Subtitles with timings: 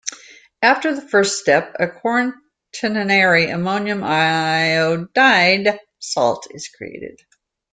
[0.63, 7.19] After the first step, a quaternary ammonium iodide salt is created.